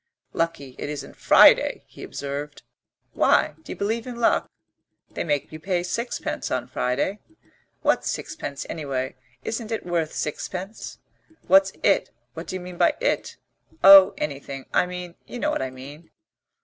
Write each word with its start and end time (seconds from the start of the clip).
"Lucky 0.33 0.73
it 0.79 0.89
isn't 0.89 1.15
Friday," 1.15 1.83
he 1.85 2.01
observed. 2.01 2.63
"Why? 3.13 3.53
D'you 3.61 3.75
believe 3.75 4.07
in 4.07 4.15
luck?" 4.15 4.49
"They 5.11 5.23
make 5.23 5.51
you 5.51 5.59
pay 5.59 5.83
sixpence 5.83 6.49
on 6.49 6.65
Friday." 6.69 7.19
"What's 7.83 8.09
sixpence 8.09 8.65
anyway? 8.67 9.13
Isn't 9.43 9.71
it 9.71 9.85
worth 9.85 10.13
sixpence?" 10.13 10.97
"What's 11.45 11.71
'it' 11.83 12.09
what 12.33 12.47
do 12.47 12.55
you 12.55 12.61
mean 12.61 12.79
by 12.79 12.95
'it'?" 12.99 13.37
"O, 13.83 14.15
anything 14.17 14.65
I 14.73 14.87
mean 14.87 15.13
you 15.27 15.37
know 15.37 15.51
what 15.51 15.61
I 15.61 15.69
mean." 15.69 16.09